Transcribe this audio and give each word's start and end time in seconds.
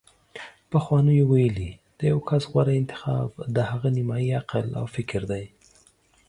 پخوانیو 0.71 1.25
ویلي: 1.31 1.71
د 1.97 1.99
یو 2.11 2.19
کس 2.29 2.43
غوره 2.51 2.73
انتخاب 2.81 3.29
د 3.55 3.57
هغه 3.69 3.87
نیمايي 3.97 4.31
عقل 4.41 4.65
او 4.79 4.85
فکر 4.95 5.21
دی 5.31 5.45